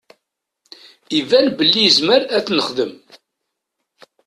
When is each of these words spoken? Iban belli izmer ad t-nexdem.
Iban 1.19 1.47
belli 1.57 1.81
izmer 1.87 2.21
ad 2.37 2.43
t-nexdem. 2.45 2.93